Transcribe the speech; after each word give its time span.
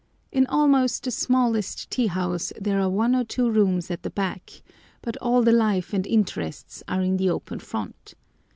In 0.31 0.47
almost 0.47 1.03
the 1.03 1.11
smallest 1.11 1.91
tea 1.91 2.07
house 2.07 2.51
there 2.59 2.81
are 2.81 2.89
one 2.89 3.15
or 3.15 3.23
two 3.23 3.51
rooms 3.51 3.91
at 3.91 4.01
the 4.01 4.09
back, 4.09 4.63
but 5.03 5.15
all 5.17 5.43
the 5.43 5.51
life 5.51 5.93
and 5.93 6.07
interest 6.07 6.81
are 6.87 7.03
in 7.03 7.17
the 7.17 7.29
open 7.29 7.59
front. 7.59 8.15